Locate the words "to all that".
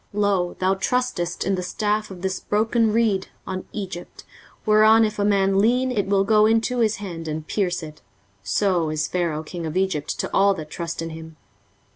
10.19-10.71